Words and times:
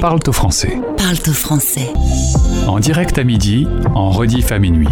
Parle-toi 0.00 0.32
français. 0.32 0.78
Parle-toi 0.96 1.34
français. 1.34 1.92
En 2.66 2.80
direct 2.80 3.18
à 3.18 3.24
midi, 3.24 3.68
en 3.94 4.10
rediff 4.10 4.50
à 4.50 4.58
minuit. 4.58 4.88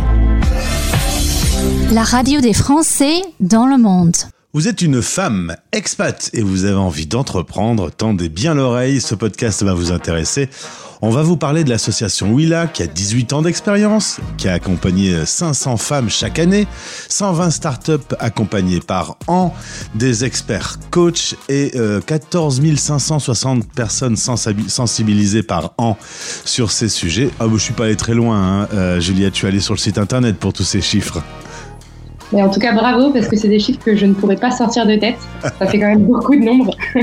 La 1.93 2.03
radio 2.03 2.43
des 2.43 2.53
Français 2.53 3.23
dans 3.41 3.67
le 3.67 3.79
monde. 3.79 4.17
Vous 4.59 4.67
êtes 4.67 4.83
une 4.83 5.03
femme 5.03 5.55
expat 5.71 6.31
et 6.33 6.43
vous 6.43 6.65
avez 6.65 6.75
envie 6.75 7.07
d'entreprendre, 7.07 7.93
tendez 7.93 8.29
bien 8.29 8.55
l'oreille, 8.55 9.01
ce 9.01 9.15
podcast 9.15 9.63
va 9.63 9.73
vous 9.73 9.93
intéresser. 9.93 10.49
On 11.01 11.11
va 11.11 11.23
vous 11.23 11.37
parler 11.37 11.63
de 11.63 11.71
l'association 11.71 12.33
Willa 12.33 12.67
qui 12.67 12.83
a 12.83 12.89
18 12.89 13.35
ans 13.35 13.43
d'expérience, 13.43 14.19
qui 14.37 14.49
a 14.49 14.55
accompagné 14.55 15.25
500 15.25 15.77
femmes 15.77 16.11
chaque 16.11 16.41
année, 16.41 16.67
120 17.09 17.51
startups 17.51 18.17
accompagnées 18.19 18.81
par 18.81 19.17
an, 19.29 19.55
des 19.95 20.25
experts 20.25 20.81
coachs 20.91 21.37
et 21.49 21.75
14 22.05 22.61
560 22.77 23.73
personnes 23.73 24.17
sensibilisées 24.17 25.45
par 25.45 25.73
an 25.79 25.97
sur 26.45 26.73
ces 26.73 26.89
sujets. 26.89 27.31
Ah, 27.39 27.45
je 27.49 27.59
suis 27.59 27.75
pas 27.75 27.85
allé 27.85 27.95
très 27.95 28.15
loin, 28.15 28.63
hein. 28.63 28.69
euh, 28.75 28.99
Juliette, 28.99 29.35
je 29.35 29.39
suis 29.39 29.47
allé 29.47 29.61
sur 29.61 29.75
le 29.75 29.79
site 29.79 29.99
internet 29.99 30.37
pour 30.37 30.53
tous 30.53 30.65
ces 30.65 30.81
chiffres. 30.81 31.23
Mais 32.33 32.43
en 32.43 32.51
tout 32.51 32.61
cas, 32.61 32.73
bravo, 32.73 33.11
parce 33.11 33.29
que 33.29 33.37
c'est 33.37 33.49
des 33.49 33.59
chiffres 33.59 33.81
que 33.85 33.97
je 33.97 34.07
ne 34.07 34.15
pourrais 34.15 34.37
pas 34.37 34.51
sortir 34.51 34.87
de 34.87 34.97
tête. 34.97 35.19
Ça 35.43 35.67
fait 35.67 35.79
quand 35.79 35.89
même 35.89 36.03
beaucoup 36.07 36.37
de 36.37 36.45
nombres. 36.45 36.77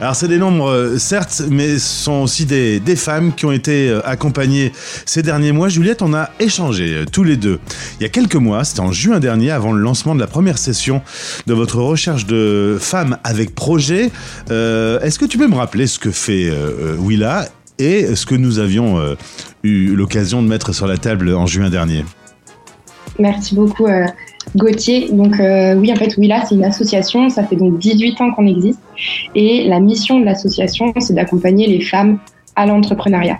Alors 0.00 0.16
c'est 0.16 0.26
des 0.26 0.38
nombres, 0.38 0.70
euh, 0.70 0.98
certes, 0.98 1.42
mais 1.50 1.78
ce 1.78 2.02
sont 2.04 2.22
aussi 2.22 2.46
des, 2.46 2.80
des, 2.80 2.96
femmes 2.96 3.32
qui 3.32 3.46
ont 3.46 3.52
été 3.52 3.88
euh, 3.88 4.00
accompagnées 4.04 4.72
ces 5.06 5.22
derniers 5.22 5.52
mois. 5.52 5.68
Juliette, 5.68 6.02
on 6.02 6.12
a 6.14 6.30
échangé 6.40 6.94
euh, 6.94 7.04
tous 7.04 7.22
les 7.22 7.36
deux 7.36 7.60
il 7.98 8.02
y 8.02 8.06
a 8.06 8.08
quelques 8.08 8.36
mois, 8.36 8.64
c'était 8.64 8.80
en 8.80 8.92
juin 8.92 9.20
dernier, 9.20 9.50
avant 9.50 9.72
le 9.72 9.80
lancement 9.80 10.14
de 10.14 10.20
la 10.20 10.26
première 10.26 10.58
session 10.58 11.02
de 11.46 11.54
votre 11.54 11.78
recherche 11.78 12.26
de 12.26 12.76
femmes 12.80 13.16
avec 13.24 13.54
projet. 13.54 14.10
Euh, 14.50 15.00
Est-ce 15.00 15.18
que 15.18 15.24
tu 15.24 15.38
peux 15.38 15.48
me 15.48 15.54
rappeler 15.54 15.86
ce 15.86 15.98
que 15.98 16.10
fait 16.10 16.48
euh, 16.50 16.96
Willa 16.98 17.48
et 17.78 18.14
ce 18.14 18.26
que 18.26 18.34
nous 18.34 18.58
avions 18.58 18.98
euh, 18.98 19.14
eu 19.62 19.94
l'occasion 19.94 20.42
de 20.42 20.48
mettre 20.48 20.72
sur 20.72 20.86
la 20.86 20.98
table 20.98 21.32
en 21.34 21.46
juin 21.46 21.70
dernier? 21.70 22.04
Merci 23.18 23.54
beaucoup. 23.54 23.86
Gauthier. 24.56 25.10
Donc 25.12 25.40
euh, 25.40 25.74
oui, 25.74 25.92
en 25.92 25.96
fait, 25.96 26.16
Willa, 26.16 26.44
c'est 26.46 26.54
une 26.54 26.64
association. 26.64 27.28
Ça 27.28 27.44
fait 27.44 27.56
donc 27.56 27.78
18 27.78 28.20
ans 28.20 28.32
qu'on 28.32 28.46
existe. 28.46 28.80
Et 29.34 29.66
la 29.68 29.80
mission 29.80 30.20
de 30.20 30.24
l'association, 30.24 30.92
c'est 30.98 31.14
d'accompagner 31.14 31.66
les 31.66 31.80
femmes 31.80 32.18
à 32.56 32.66
l'entrepreneuriat. 32.66 33.38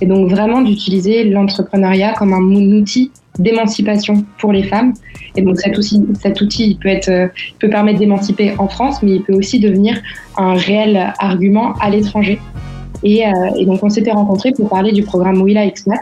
Et 0.00 0.06
donc 0.06 0.30
vraiment 0.30 0.60
d'utiliser 0.60 1.24
l'entrepreneuriat 1.24 2.14
comme 2.14 2.32
un 2.32 2.42
outil 2.42 3.10
d'émancipation 3.38 4.24
pour 4.38 4.52
les 4.52 4.62
femmes. 4.62 4.92
Et 5.36 5.42
donc 5.42 5.58
cet 5.58 5.76
outil, 5.76 6.04
cet 6.20 6.40
outil 6.40 6.70
il 6.70 6.78
peut, 6.78 7.10
euh, 7.10 7.28
permettre 7.58 7.98
d'émanciper 7.98 8.54
en 8.58 8.68
France, 8.68 9.02
mais 9.02 9.16
il 9.16 9.22
peut 9.22 9.34
aussi 9.34 9.58
devenir 9.58 10.00
un 10.36 10.54
réel 10.54 11.12
argument 11.18 11.74
à 11.80 11.90
l'étranger. 11.90 12.38
Et, 13.02 13.26
euh, 13.26 13.64
donc 13.64 13.82
on 13.82 13.88
s'était 13.88 14.12
rencontrés 14.12 14.52
pour 14.52 14.68
parler 14.68 14.92
du 14.92 15.02
programme 15.02 15.42
Willa 15.42 15.64
Expat 15.64 16.00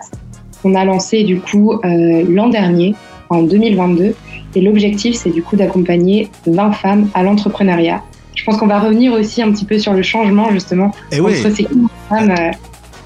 qu'on 0.62 0.74
a 0.74 0.84
lancé 0.84 1.24
du 1.24 1.40
coup 1.40 1.72
l'an 1.82 2.50
dernier, 2.50 2.94
en 3.30 3.42
2022. 3.42 4.14
Et 4.54 4.60
l'objectif, 4.60 5.16
c'est 5.16 5.30
du 5.30 5.42
coup 5.42 5.56
d'accompagner 5.56 6.28
20 6.46 6.72
femmes 6.72 7.08
à 7.14 7.22
l'entrepreneuriat. 7.22 8.02
Je 8.34 8.44
pense 8.44 8.56
qu'on 8.56 8.66
va 8.66 8.80
revenir 8.80 9.12
aussi 9.12 9.42
un 9.42 9.52
petit 9.52 9.64
peu 9.64 9.78
sur 9.78 9.92
le 9.92 10.02
changement 10.02 10.50
justement 10.50 10.92
Et 11.12 11.20
entre 11.20 11.30
oui. 11.30 11.54
ces 11.54 11.68
femmes. 12.08 12.30
Euh, 12.30 12.50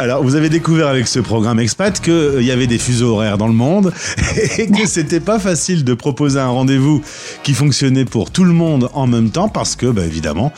alors, 0.00 0.24
vous 0.24 0.34
avez 0.34 0.48
découvert 0.48 0.88
avec 0.88 1.06
ce 1.06 1.20
programme 1.20 1.60
Expat 1.60 2.00
qu'il 2.00 2.12
euh, 2.12 2.42
y 2.42 2.50
avait 2.50 2.66
des 2.66 2.78
fuseaux 2.78 3.12
horaires 3.12 3.38
dans 3.38 3.46
le 3.46 3.52
monde 3.52 3.92
et 4.58 4.68
que 4.68 4.86
c'était 4.86 5.20
pas 5.20 5.38
facile 5.38 5.84
de 5.84 5.94
proposer 5.94 6.40
un 6.40 6.48
rendez-vous 6.48 7.00
qui 7.44 7.54
fonctionnait 7.54 8.04
pour 8.04 8.32
tout 8.32 8.42
le 8.42 8.52
monde 8.52 8.90
en 8.92 9.06
même 9.06 9.30
temps 9.30 9.48
parce 9.48 9.76
que, 9.76 9.86
bah, 9.86 10.04
évidemment, 10.04 10.52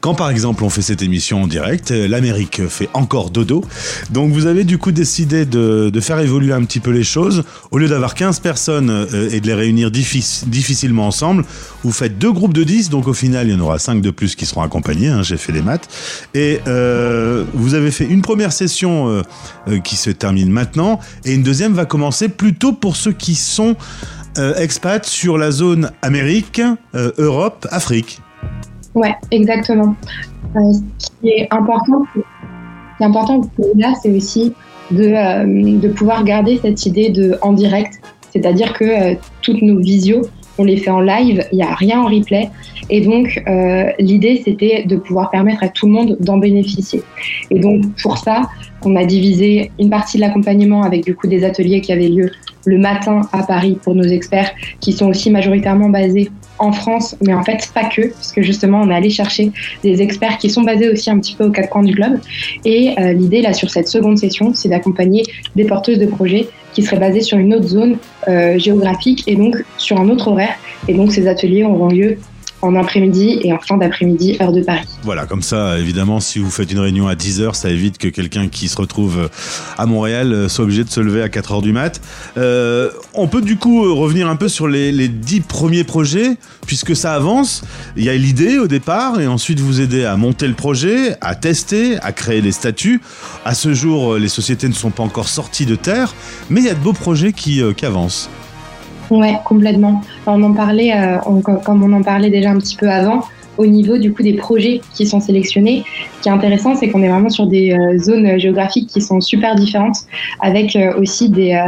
quand 0.00 0.14
par 0.14 0.30
exemple 0.30 0.64
on 0.64 0.70
fait 0.70 0.82
cette 0.82 1.02
émission 1.02 1.42
en 1.42 1.46
direct, 1.46 1.90
l'Amérique 1.90 2.66
fait 2.68 2.88
encore 2.94 3.30
dodo. 3.30 3.64
Donc 4.10 4.32
vous 4.32 4.46
avez 4.46 4.64
du 4.64 4.78
coup 4.78 4.92
décidé 4.92 5.44
de, 5.44 5.90
faire 6.00 6.18
évoluer 6.20 6.52
un 6.52 6.64
petit 6.64 6.80
peu 6.80 6.90
les 6.90 7.04
choses. 7.04 7.44
Au 7.70 7.78
lieu 7.78 7.88
d'avoir 7.88 8.14
15 8.14 8.40
personnes 8.40 8.90
euh, 8.90 9.28
et 9.30 9.40
de 9.40 9.46
les 9.46 9.54
réunir 9.54 9.90
diffic 9.90 10.48
difficilement 10.48 11.06
ensemble, 11.06 11.44
vous 11.84 11.92
faites 11.92 12.18
deux 12.18 12.32
groupes 12.32 12.54
de 12.54 12.64
10. 12.64 12.88
Donc 12.88 13.06
au 13.06 13.12
final, 13.12 13.48
il 13.48 13.52
y 13.52 13.56
en 13.56 13.60
aura 13.60 13.78
5 13.78 14.00
de 14.00 14.10
plus 14.10 14.34
qui 14.34 14.46
seront 14.46 14.62
accompagnés. 14.62 15.08
Hein, 15.08 15.22
J'ai 15.22 15.36
fait 15.36 15.52
les 15.52 15.62
maths. 15.62 15.88
Et 16.34 16.60
euh, 16.66 17.44
vous 17.52 17.74
avez 17.74 17.90
fait 17.90 18.06
une 18.06 18.22
première 18.22 18.52
session 18.52 19.08
euh, 19.08 19.22
euh, 19.68 19.78
qui 19.78 19.96
se 19.96 20.10
termine 20.10 20.50
maintenant 20.50 21.00
et 21.24 21.34
une 21.34 21.42
deuxième 21.42 21.74
va 21.74 21.84
commencer 21.84 22.28
plutôt 22.28 22.72
pour 22.72 22.96
ceux 22.96 23.12
qui 23.12 23.34
sont 23.34 23.76
euh, 24.38 24.54
expats 24.56 25.04
sur 25.04 25.38
la 25.38 25.50
zone 25.50 25.90
Amérique, 26.02 26.62
euh, 26.94 27.10
Europe, 27.18 27.66
Afrique. 27.70 28.20
Ouais, 28.94 29.14
exactement. 29.30 29.94
Euh, 30.56 30.72
ce 30.98 31.08
qui 31.20 31.28
est 31.28 31.48
important, 31.50 32.04
pour, 32.12 32.22
ce 32.22 32.96
qui 32.96 33.02
est 33.02 33.06
important 33.06 33.40
là, 33.76 33.94
c'est 34.02 34.10
aussi 34.14 34.52
de, 34.90 35.04
euh, 35.04 35.78
de 35.78 35.88
pouvoir 35.88 36.24
garder 36.24 36.58
cette 36.60 36.84
idée 36.86 37.10
de 37.10 37.38
en 37.42 37.52
direct, 37.52 38.00
c'est-à-dire 38.32 38.72
que 38.72 38.84
euh, 38.84 39.14
toutes 39.42 39.62
nos 39.62 39.78
visios, 39.78 40.22
on 40.60 40.64
les 40.64 40.76
fait 40.76 40.90
en 40.90 41.00
live, 41.00 41.42
il 41.52 41.56
n'y 41.56 41.62
a 41.62 41.74
rien 41.74 42.00
en 42.02 42.06
replay, 42.06 42.50
et 42.90 43.00
donc 43.00 43.42
euh, 43.48 43.84
l'idée 43.98 44.42
c'était 44.44 44.84
de 44.84 44.96
pouvoir 44.96 45.30
permettre 45.30 45.62
à 45.64 45.68
tout 45.68 45.86
le 45.86 45.92
monde 45.92 46.16
d'en 46.20 46.36
bénéficier. 46.36 47.02
Et 47.50 47.58
donc 47.58 47.82
pour 48.02 48.18
ça, 48.18 48.50
on 48.84 48.94
a 48.96 49.04
divisé 49.04 49.70
une 49.78 49.90
partie 49.90 50.18
de 50.18 50.22
l'accompagnement 50.22 50.82
avec 50.82 51.04
du 51.04 51.14
coup 51.14 51.26
des 51.26 51.44
ateliers 51.44 51.80
qui 51.80 51.92
avaient 51.92 52.08
lieu 52.08 52.30
le 52.66 52.78
matin 52.78 53.22
à 53.32 53.42
Paris 53.42 53.78
pour 53.82 53.94
nos 53.94 54.04
experts, 54.04 54.50
qui 54.80 54.92
sont 54.92 55.08
aussi 55.08 55.30
majoritairement 55.30 55.88
basés 55.88 56.30
en 56.58 56.72
France, 56.72 57.16
mais 57.22 57.32
en 57.32 57.42
fait 57.42 57.70
pas 57.74 57.84
que, 57.84 58.08
parce 58.08 58.32
que 58.32 58.42
justement 58.42 58.82
on 58.82 58.90
est 58.90 58.94
allé 58.94 59.08
chercher 59.08 59.50
des 59.82 60.02
experts 60.02 60.36
qui 60.36 60.50
sont 60.50 60.62
basés 60.62 60.90
aussi 60.90 61.08
un 61.10 61.18
petit 61.18 61.34
peu 61.34 61.44
aux 61.44 61.50
quatre 61.50 61.70
coins 61.70 61.82
du 61.82 61.94
globe. 61.94 62.18
Et 62.66 62.94
euh, 62.98 63.14
l'idée 63.14 63.40
là 63.40 63.54
sur 63.54 63.70
cette 63.70 63.88
seconde 63.88 64.18
session, 64.18 64.52
c'est 64.52 64.68
d'accompagner 64.68 65.22
des 65.56 65.64
porteuses 65.64 65.98
de 65.98 66.06
projets 66.06 66.48
qui 66.74 66.82
seraient 66.82 67.00
basées 67.00 67.22
sur 67.22 67.38
une 67.38 67.54
autre 67.54 67.66
zone 67.66 67.96
géographique 68.56 69.24
et 69.26 69.36
donc 69.36 69.56
sur 69.78 69.98
un 69.98 70.08
autre 70.08 70.28
horaire. 70.28 70.54
Et 70.88 70.94
donc 70.94 71.12
ces 71.12 71.26
ateliers 71.26 71.64
auront 71.64 71.88
lieu 71.88 72.18
en 72.62 72.74
après-midi 72.74 73.40
et 73.42 73.52
en 73.52 73.58
fin 73.58 73.76
d'après-midi, 73.76 74.36
heure 74.40 74.52
de 74.52 74.62
Paris. 74.62 74.86
Voilà, 75.02 75.26
comme 75.26 75.42
ça, 75.42 75.78
évidemment, 75.78 76.20
si 76.20 76.38
vous 76.38 76.50
faites 76.50 76.70
une 76.70 76.78
réunion 76.78 77.08
à 77.08 77.14
10h, 77.14 77.54
ça 77.54 77.70
évite 77.70 77.98
que 77.98 78.08
quelqu'un 78.08 78.48
qui 78.48 78.68
se 78.68 78.76
retrouve 78.76 79.30
à 79.78 79.86
Montréal 79.86 80.48
soit 80.48 80.64
obligé 80.64 80.84
de 80.84 80.90
se 80.90 81.00
lever 81.00 81.22
à 81.22 81.28
4h 81.28 81.62
du 81.62 81.72
mat. 81.72 82.00
Euh, 82.36 82.90
on 83.14 83.28
peut 83.28 83.40
du 83.40 83.56
coup 83.56 83.94
revenir 83.94 84.28
un 84.28 84.36
peu 84.36 84.48
sur 84.48 84.68
les, 84.68 84.92
les 84.92 85.08
10 85.08 85.40
premiers 85.40 85.84
projets, 85.84 86.36
puisque 86.66 86.94
ça 86.94 87.14
avance. 87.14 87.62
Il 87.96 88.04
y 88.04 88.08
a 88.08 88.14
l'idée 88.14 88.58
au 88.58 88.66
départ, 88.66 89.20
et 89.20 89.26
ensuite 89.26 89.60
vous 89.60 89.80
aidez 89.80 90.04
à 90.04 90.16
monter 90.16 90.46
le 90.46 90.54
projet, 90.54 91.16
à 91.20 91.34
tester, 91.34 91.98
à 92.00 92.12
créer 92.12 92.40
les 92.40 92.52
statuts. 92.52 93.00
À 93.44 93.54
ce 93.54 93.74
jour, 93.74 94.16
les 94.16 94.28
sociétés 94.28 94.68
ne 94.68 94.74
sont 94.74 94.90
pas 94.90 95.02
encore 95.02 95.28
sorties 95.28 95.66
de 95.66 95.76
terre, 95.76 96.14
mais 96.48 96.60
il 96.60 96.66
y 96.66 96.70
a 96.70 96.74
de 96.74 96.80
beaux 96.80 96.92
projets 96.92 97.32
euh, 97.48 97.72
qui 97.72 97.86
avancent. 97.86 98.30
Ouais, 99.10 99.34
complètement. 99.44 100.00
On 100.26 100.42
en 100.42 100.52
parlait, 100.52 100.92
euh, 100.94 101.18
comme 101.42 101.82
on 101.82 101.92
en 101.92 102.02
parlait 102.02 102.30
déjà 102.30 102.50
un 102.50 102.58
petit 102.58 102.76
peu 102.76 102.88
avant, 102.88 103.24
au 103.58 103.66
niveau 103.66 103.98
du 103.98 104.12
coup 104.12 104.22
des 104.22 104.34
projets 104.34 104.80
qui 104.94 105.04
sont 105.04 105.20
sélectionnés. 105.20 105.82
Ce 106.16 106.22
qui 106.22 106.28
est 106.28 106.32
intéressant, 106.32 106.76
c'est 106.76 106.88
qu'on 106.88 107.02
est 107.02 107.08
vraiment 107.08 107.28
sur 107.28 107.46
des 107.46 107.72
euh, 107.72 107.98
zones 107.98 108.38
géographiques 108.38 108.88
qui 108.88 109.00
sont 109.00 109.20
super 109.20 109.56
différentes, 109.56 109.98
avec 110.40 110.76
euh, 110.76 110.96
aussi 110.96 111.28
des, 111.28 111.58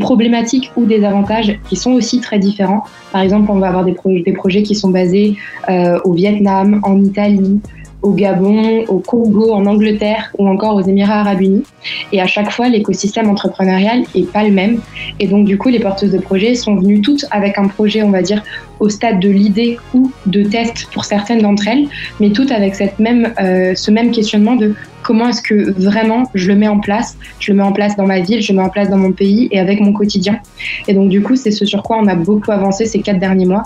problématiques 0.00 0.72
ou 0.76 0.86
des 0.86 1.04
avantages 1.04 1.58
qui 1.68 1.76
sont 1.76 1.92
aussi 1.92 2.20
très 2.20 2.38
différents. 2.38 2.84
Par 3.12 3.20
exemple, 3.20 3.50
on 3.50 3.58
va 3.58 3.68
avoir 3.68 3.84
des, 3.84 3.92
pro 3.92 4.08
des 4.10 4.32
projets 4.32 4.62
qui 4.62 4.74
sont 4.74 4.90
basés 4.90 5.36
au 5.68 6.12
Vietnam, 6.12 6.80
en 6.82 7.02
Italie, 7.02 7.60
au 8.04 8.12
Gabon, 8.12 8.84
au 8.86 8.98
Congo, 8.98 9.52
en 9.52 9.64
Angleterre 9.66 10.30
ou 10.38 10.46
encore 10.46 10.76
aux 10.76 10.82
Émirats 10.82 11.20
arabes 11.20 11.40
unis. 11.40 11.64
Et 12.12 12.20
à 12.20 12.26
chaque 12.26 12.50
fois, 12.50 12.68
l'écosystème 12.68 13.30
entrepreneurial 13.30 14.04
est 14.14 14.30
pas 14.30 14.44
le 14.44 14.52
même. 14.52 14.80
Et 15.18 15.26
donc, 15.26 15.46
du 15.46 15.56
coup, 15.56 15.70
les 15.70 15.80
porteuses 15.80 16.12
de 16.12 16.18
projets 16.18 16.54
sont 16.54 16.76
venues 16.76 17.00
toutes 17.00 17.24
avec 17.30 17.58
un 17.58 17.66
projet, 17.66 18.02
on 18.02 18.10
va 18.10 18.20
dire, 18.20 18.42
au 18.78 18.90
stade 18.90 19.20
de 19.20 19.30
l'idée 19.30 19.78
ou 19.94 20.12
de 20.26 20.42
test 20.42 20.86
pour 20.92 21.06
certaines 21.06 21.40
d'entre 21.40 21.66
elles, 21.66 21.86
mais 22.20 22.30
toutes 22.30 22.52
avec 22.52 22.74
euh, 22.80 23.74
ce 23.74 23.90
même 23.90 24.10
questionnement 24.10 24.56
de 24.56 24.74
comment 25.04 25.28
est-ce 25.28 25.42
que 25.42 25.70
vraiment 25.80 26.24
je 26.34 26.48
le 26.48 26.56
mets 26.56 26.66
en 26.66 26.80
place, 26.80 27.16
je 27.38 27.52
le 27.52 27.58
mets 27.58 27.62
en 27.62 27.72
place 27.72 27.94
dans 27.96 28.06
ma 28.06 28.20
ville, 28.20 28.42
je 28.42 28.52
le 28.52 28.58
mets 28.58 28.64
en 28.64 28.70
place 28.70 28.88
dans 28.88 28.96
mon 28.96 29.12
pays 29.12 29.48
et 29.52 29.60
avec 29.60 29.80
mon 29.80 29.92
quotidien. 29.92 30.40
Et 30.88 30.94
donc 30.94 31.10
du 31.10 31.22
coup, 31.22 31.36
c'est 31.36 31.50
ce 31.52 31.64
sur 31.64 31.82
quoi 31.82 31.98
on 31.98 32.06
a 32.08 32.16
beaucoup 32.16 32.50
avancé 32.50 32.86
ces 32.86 33.00
quatre 33.00 33.20
derniers 33.20 33.46
mois 33.46 33.64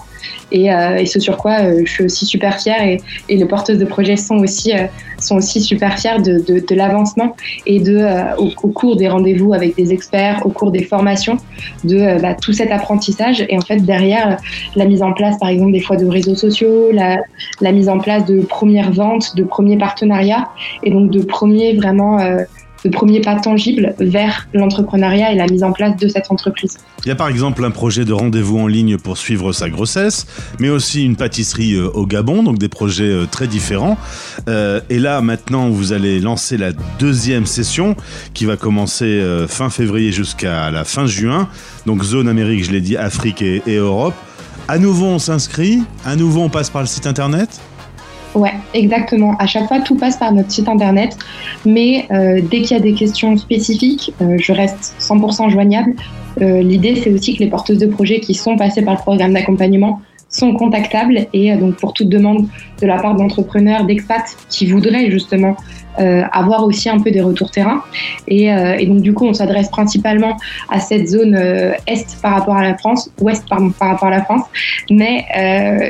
et, 0.51 0.73
euh, 0.73 1.05
ce 1.05 1.21
sur 1.21 1.37
quoi 1.37 1.61
euh, 1.61 1.83
je 1.85 1.91
suis 1.91 2.05
aussi 2.05 2.27
super 2.27 2.59
fière 2.61 2.83
et, 2.83 3.01
les 3.29 3.45
porteuses 3.45 3.79
de 3.79 3.85
projets 3.85 4.17
sont 4.17 4.37
aussi, 4.39 4.73
euh, 4.73 4.87
sont 5.19 5.37
aussi 5.37 5.61
super 5.61 5.99
fières 5.99 6.21
de, 6.21 6.75
l'avancement 6.75 7.37
et 7.67 7.79
de, 7.79 8.05
au, 8.37 8.69
cours 8.69 8.97
des 8.97 9.09
rendez-vous 9.09 9.55
avec 9.55 9.77
des 9.77 9.93
experts, 9.93 10.43
au 10.45 10.51
cours 10.51 10.73
des 10.73 10.83
formations, 10.83 11.39
de 11.85 12.21
bah, 12.21 12.35
tout 12.35 12.53
cet 12.53 12.73
apprentissage 12.73 13.45
et 13.49 13.57
en 13.57 13.61
fait 13.61 13.77
derrière 13.77 14.39
la 14.75 14.85
mise 14.87 15.03
en 15.03 15.13
place 15.13 15.39
par 15.39 15.49
exemple 15.49 15.73
des 15.73 15.81
fois 15.81 15.97
de 15.97 16.07
réseaux 16.07 16.35
sociaux, 16.35 16.91
la, 16.93 17.19
la 17.61 17.73
mise 17.73 17.89
en 17.89 17.99
place 17.99 18.25
de 18.25 18.41
premières 18.41 18.91
ventes, 18.91 19.37
de 19.37 19.45
premiers 19.45 19.79
partenariats 19.79 20.49
et 20.83 20.91
donc 20.91 21.11
de 21.11 21.23
premiers 21.29 21.77
vraiment 21.77 22.19
euh, 22.19 22.39
de 22.85 22.91
premiers 22.91 23.21
pas 23.21 23.37
tangibles 23.37 23.95
vers 23.99 24.49
l'entrepreneuriat 24.53 25.33
et 25.33 25.37
la 25.37 25.47
mise 25.47 25.63
en 25.63 25.73
place 25.73 25.97
de 25.97 26.09
cette 26.09 26.31
entreprise. 26.31 26.79
Il 27.05 27.09
y 27.09 27.11
a 27.11 27.17
par 27.17 27.29
exemple 27.29 27.65
un 27.65 27.71
projet 27.71 28.05
de 28.05 28.13
rendez-vous 28.13 28.59
en 28.59 28.67
ligne 28.67 28.99
pour 28.99 29.17
suivre 29.17 29.53
sa 29.53 29.69
grossesse, 29.69 30.27
mais 30.59 30.69
aussi 30.69 31.05
une 31.05 31.17
pâtisserie 31.17 31.75
euh, 31.75 31.89
au 31.89 32.07
Gabon, 32.07 32.43
donc 32.43 32.59
des 32.59 32.69
projets 32.69 33.05
euh, 33.05 33.27
très 33.27 33.47
différents. 33.47 33.97
Euh, 34.49 34.81
et 34.91 34.99
là, 34.99 35.21
maintenant, 35.21 35.69
vous 35.69 35.93
allez 35.93 36.21
lancer 36.21 36.57
la 36.57 36.73
deuxième 36.99 37.47
session 37.47 37.97
qui 38.35 38.45
va 38.45 38.57
commencer 38.57 39.23
fin 39.49 39.71
février 39.71 40.13
jusqu'à 40.13 40.71
la 40.71 40.85
fin 40.85 41.07
juin. 41.07 41.49
Donc 41.87 42.03
zone 42.03 42.29
Amérique, 42.29 42.65
je 42.65 42.73
l'ai 42.73 42.81
dit, 42.81 42.97
Afrique 42.97 43.43
et, 43.43 43.63
et 43.67 43.77
Europe. 43.77 44.15
À 44.69 44.79
nouveau, 44.79 45.07
on 45.07 45.19
s'inscrit. 45.19 45.83
À 46.05 46.17
nouveau, 46.17 46.43
on 46.43 46.49
passe 46.49 46.71
par 46.71 46.83
le 46.83 46.89
site 46.89 47.07
internet. 47.07 47.61
Ouais, 48.35 48.53
exactement. 48.75 49.37
À 49.39 49.47
chaque 49.47 49.69
fois, 49.69 49.81
tout 49.81 49.97
passe 49.97 50.17
par 50.17 50.33
notre 50.33 50.51
site 50.51 50.69
internet. 50.69 51.17
Mais 51.65 52.07
euh, 52.11 52.41
dès 52.43 52.63
qu'il 52.63 52.77
y 52.77 52.81
a 52.81 52.83
des 52.83 52.95
questions 52.95 53.37
spécifiques, 53.37 54.13
euh, 54.21 54.37
je 54.39 54.53
reste 54.53 54.95
100% 55.01 55.51
joignable. 55.51 55.95
Euh, 56.41 56.63
L'idée, 56.63 57.01
c'est 57.03 57.13
aussi 57.13 57.35
que 57.35 57.43
les 57.43 57.51
porteuses 57.51 57.79
de 57.79 57.87
projets 57.87 58.21
qui 58.21 58.35
sont 58.35 58.57
passées 58.57 58.83
par 58.83 58.95
le 58.95 59.01
programme 59.01 59.33
d'accompagnement 59.33 60.01
sont 60.29 60.55
contactables 60.55 61.27
et 61.33 61.53
euh, 61.53 61.57
donc 61.57 61.77
pour 61.77 61.93
toute 61.93 62.09
demande 62.09 62.47
de 62.81 62.87
la 62.87 62.99
part 62.99 63.15
d'entrepreneurs, 63.15 63.85
d'expats 63.85 64.37
qui 64.49 64.67
voudraient 64.67 65.11
justement 65.11 65.57
euh, 65.99 66.23
avoir 66.33 66.65
aussi 66.65 66.89
un 66.89 67.01
peu 67.01 67.11
des 67.11 67.21
retours 67.21 67.51
terrain. 67.51 67.83
Et, 68.29 68.53
euh, 68.53 68.77
et 68.79 68.87
donc 68.87 69.01
du 69.01 69.15
coup, 69.15 69.27
on 69.27 69.33
s'adresse 69.33 69.69
principalement 69.69 70.37
à 70.69 70.81
cette 70.81 71.09
zone 71.09 71.35
est 71.35 72.21
par 72.21 72.33
rapport 72.33 72.57
à 72.57 72.63
la 72.63 72.77
France, 72.77 73.11
ouest 73.21 73.49
par 73.49 73.61
rapport 73.81 74.09
à 74.09 74.13
la 74.13 74.23
France. 74.23 74.43
Mais, 74.91 75.25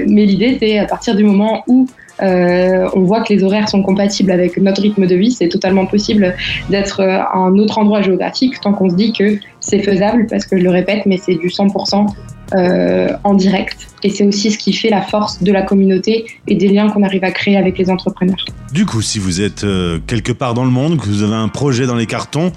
mais 0.08 0.25
l'idée, 0.25 0.56
c'est 0.58 0.79
à 0.79 0.87
partir 0.87 1.14
du 1.14 1.25
moment 1.25 1.62
où 1.67 1.87
on 2.20 3.00
voit 3.02 3.23
que 3.23 3.34
les 3.34 3.44
horaires 3.44 3.69
sont 3.69 3.82
compatibles 3.82 4.31
avec 4.31 4.56
notre 4.56 4.81
rythme 4.81 5.06
de 5.06 5.14
vie. 5.14 5.31
C'est 5.31 5.49
totalement 5.49 5.84
possible 5.84 6.34
d'être 6.70 7.02
à 7.02 7.37
un 7.37 7.55
autre 7.58 7.79
endroit 7.79 8.00
géographique 8.00 8.58
tant 8.61 8.73
qu'on 8.73 8.88
se 8.88 8.94
dit 8.94 9.12
que 9.12 9.38
c'est 9.61 9.81
faisable 9.81 10.26
parce 10.31 10.46
que 10.46 10.56
je 10.56 10.64
le 10.64 10.70
répète, 10.70 11.05
mais 11.05 11.19
c'est 11.19 11.34
du 11.34 11.49
100% 11.49 12.06
euh, 12.54 13.08
en 13.24 13.34
direct. 13.34 13.88
Et 14.02 14.10
c'est 14.10 14.26
aussi 14.26 14.50
ce 14.50 14.58
qui 14.58 14.72
fait 14.72 14.88
la 14.88 15.02
force 15.02 15.42
de 15.42 15.52
la 15.52 15.62
communauté 15.62 16.24
et 16.46 16.54
des 16.54 16.68
liens 16.68 16.88
qu'on 16.88 17.02
arrive 17.02 17.24
à 17.24 17.30
créer 17.30 17.56
avec 17.56 17.76
les 17.78 17.90
entrepreneurs. 17.90 18.44
Du 18.72 18.86
coup, 18.86 19.02
si 19.02 19.18
vous 19.18 19.40
êtes 19.40 19.64
euh, 19.64 19.98
quelque 20.06 20.32
part 20.32 20.54
dans 20.54 20.64
le 20.64 20.70
monde, 20.70 20.98
que 20.98 21.06
vous 21.06 21.22
avez 21.22 21.34
un 21.34 21.48
projet 21.48 21.86
dans 21.86 21.96
les 21.96 22.06
cartons 22.06 22.52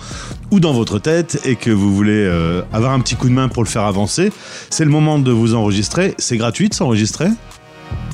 ou 0.52 0.60
dans 0.60 0.74
votre 0.74 1.00
tête 1.00 1.42
et 1.46 1.56
que 1.56 1.72
vous 1.72 1.94
voulez 1.94 2.24
euh, 2.26 2.62
avoir 2.72 2.94
un 2.94 3.00
petit 3.00 3.16
coup 3.16 3.28
de 3.28 3.34
main 3.34 3.50
pour 3.50 3.64
le 3.64 3.68
faire 3.68 3.84
avancer, 3.84 4.32
c'est 4.70 4.86
le 4.86 4.92
moment 4.92 5.20
de 5.20 5.32
vous 5.32 5.56
enregistrer. 5.56 6.14
C'est 6.18 6.38
gratuit 6.38 6.70
de 6.70 6.74
s'enregistrer? 6.74 7.28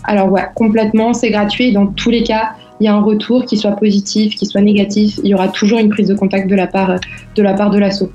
Alors 0.03 0.31
ouais, 0.31 0.45
complètement, 0.55 1.13
c'est 1.13 1.29
gratuit. 1.29 1.73
Dans 1.73 1.87
tous 1.87 2.09
les 2.09 2.23
cas, 2.23 2.53
il 2.79 2.85
y 2.85 2.87
a 2.87 2.95
un 2.95 3.01
retour, 3.01 3.45
qui 3.45 3.57
soit 3.57 3.71
positif, 3.71 4.35
qui 4.35 4.45
soit 4.45 4.61
négatif, 4.61 5.19
il 5.23 5.29
y 5.29 5.33
aura 5.33 5.47
toujours 5.47 5.79
une 5.79 5.89
prise 5.89 6.07
de 6.07 6.15
contact 6.15 6.49
de 6.49 6.55
la 6.55 6.67
part 6.67 6.99
de 7.35 7.43
la 7.43 7.53
part 7.53 7.69
de 7.69 7.79
l'asso. 7.79 8.09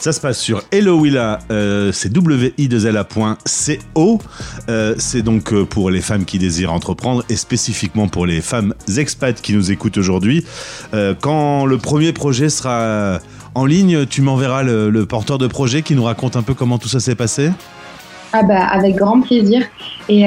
Ça 0.00 0.12
se 0.12 0.20
passe 0.22 0.40
sur 0.40 0.62
Eloïla, 0.72 1.40
euh, 1.50 1.92
c'est 1.92 2.10
wi2la.co. 2.10 4.18
Euh, 4.70 4.94
c'est 4.96 5.20
donc 5.20 5.52
euh, 5.52 5.66
pour 5.66 5.90
les 5.90 6.00
femmes 6.00 6.24
qui 6.24 6.38
désirent 6.38 6.72
entreprendre 6.72 7.22
et 7.28 7.36
spécifiquement 7.36 8.08
pour 8.08 8.24
les 8.24 8.40
femmes 8.40 8.72
expats 8.96 9.42
qui 9.42 9.52
nous 9.52 9.70
écoutent 9.70 9.98
aujourd'hui. 9.98 10.46
Euh, 10.94 11.12
quand 11.20 11.66
le 11.66 11.76
premier 11.76 12.14
projet 12.14 12.48
sera 12.48 13.18
en 13.54 13.66
ligne, 13.66 14.06
tu 14.06 14.22
m'enverras 14.22 14.62
le, 14.62 15.04
porteur 15.04 15.36
de 15.36 15.46
projet 15.46 15.82
qui 15.82 15.94
nous 15.94 16.04
raconte 16.04 16.34
un 16.34 16.42
peu 16.42 16.54
comment 16.54 16.78
tout 16.78 16.88
ça 16.88 17.00
s'est 17.00 17.14
passé 17.14 17.50
Ah 18.32 18.42
bah 18.42 18.64
avec 18.68 18.96
grand 18.96 19.20
plaisir. 19.20 19.66
Et, 20.08 20.24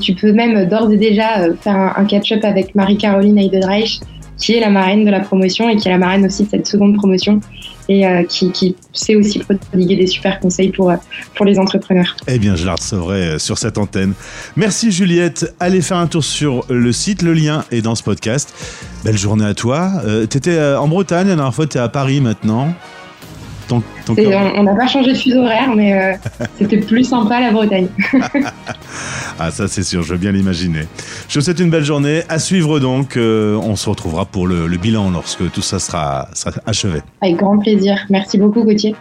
tu 0.00 0.16
peux 0.16 0.32
même 0.32 0.68
d'ores 0.68 0.90
et 0.90 0.96
déjà 0.96 1.44
faire 1.60 1.76
un, 1.76 1.92
un 1.96 2.04
catch-up 2.06 2.40
avec 2.42 2.74
Marie-Caroline 2.74 3.38
Heidenreich, 3.38 4.00
qui 4.36 4.54
est 4.54 4.60
la 4.60 4.70
marraine 4.70 5.04
de 5.04 5.12
la 5.12 5.20
promotion 5.20 5.68
et 5.68 5.76
qui 5.76 5.86
est 5.86 5.92
la 5.92 5.98
marraine 5.98 6.26
aussi 6.26 6.42
de 6.42 6.48
cette 6.48 6.66
seconde 6.66 6.96
promotion 6.96 7.40
et 7.88 8.06
euh, 8.06 8.24
qui, 8.24 8.52
qui 8.52 8.76
sait 8.92 9.16
aussi 9.16 9.40
prodiguer 9.40 9.96
des 9.96 10.06
super 10.06 10.40
conseils 10.40 10.70
pour, 10.70 10.90
euh, 10.90 10.96
pour 11.34 11.46
les 11.46 11.58
entrepreneurs. 11.58 12.16
Eh 12.28 12.38
bien, 12.38 12.56
je 12.56 12.64
la 12.66 12.74
recevrai 12.74 13.22
euh, 13.22 13.38
sur 13.38 13.58
cette 13.58 13.78
antenne. 13.78 14.12
Merci 14.56 14.92
Juliette. 14.92 15.54
Allez 15.60 15.82
faire 15.82 15.96
un 15.96 16.06
tour 16.06 16.24
sur 16.24 16.64
le 16.68 16.92
site, 16.92 17.22
le 17.22 17.32
lien 17.32 17.64
est 17.70 17.82
dans 17.82 17.94
ce 17.94 18.02
podcast. 18.02 18.54
Belle 19.04 19.18
journée 19.18 19.44
à 19.44 19.54
toi. 19.54 19.90
Euh, 20.04 20.26
T'étais 20.26 20.56
euh, 20.56 20.78
en 20.78 20.88
Bretagne, 20.88 21.28
la 21.28 21.34
dernière 21.34 21.54
fois, 21.54 21.66
t'es 21.66 21.78
à 21.78 21.88
Paris 21.88 22.20
maintenant. 22.20 22.72
Ton, 24.04 24.14
ton 24.14 24.14
on 24.18 24.60
on 24.60 24.62
n'a 24.64 24.74
pas 24.74 24.86
changé 24.86 25.12
de 25.12 25.16
fuseau 25.18 25.40
horaire, 25.42 25.74
mais 25.74 25.92
euh, 25.94 26.12
c'était 26.58 26.78
plus 26.78 27.04
sympa 27.04 27.40
la 27.40 27.50
Bretagne. 27.50 27.88
Ah, 29.38 29.50
ça 29.50 29.66
c'est 29.66 29.82
sûr, 29.82 30.02
je 30.02 30.12
veux 30.12 30.18
bien 30.18 30.30
l'imaginer. 30.30 30.86
Je 31.28 31.38
vous 31.38 31.44
souhaite 31.44 31.58
une 31.58 31.70
belle 31.70 31.84
journée. 31.84 32.22
À 32.28 32.38
suivre 32.38 32.78
donc. 32.80 33.16
euh, 33.16 33.56
on 33.56 33.74
se 33.76 33.88
retrouvera 33.88 34.24
pour 34.26 34.46
le, 34.46 34.66
le 34.66 34.76
bilan 34.76 35.10
lorsque 35.10 35.50
tout 35.50 35.62
ça 35.62 35.78
sera, 35.78 36.28
sera 36.34 36.52
achevé. 36.66 37.00
Avec 37.22 37.36
grand 37.36 37.58
plaisir. 37.58 37.96
Merci 38.10 38.38
beaucoup 38.38 38.62
Gauthier. 38.62 38.94